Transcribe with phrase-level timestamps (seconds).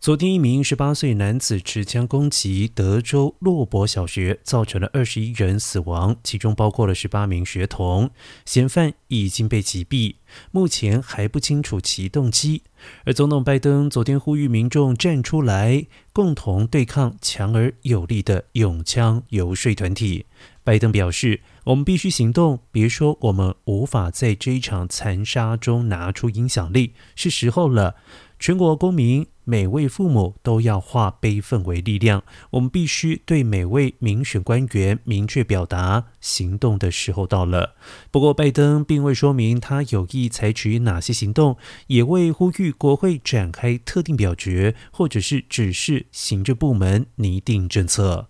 [0.00, 8.08] 昨天，一名十八岁男子持枪攻击德州洛伯小学，造成了二十一人死亡，其中包括了十八名学童。
[8.46, 10.14] 嫌犯已经被击毙，
[10.52, 12.62] 目前还不清楚其动机。
[13.04, 15.84] 而总统拜登昨天呼吁民众站出来，
[16.14, 20.24] 共同对抗强而有力的拥枪游说团体。
[20.64, 27.96] 拜登表示：“我们必须行动，别说我们无法在这一场残杀中拿出影响力，是时候了。”
[28.40, 32.24] 全国公民每位父母都要化悲愤为力量。
[32.52, 37.74] 我们必须对每位民选官员明确表达，行动的时候到了。
[38.10, 41.58] 不过，拜登并未说明他有意采取哪些行动，
[41.88, 48.28] 也未呼吁国会展开特定表决，或者是指示行政部门拟定政策。